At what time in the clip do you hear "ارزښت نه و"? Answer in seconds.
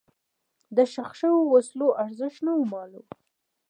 2.03-2.61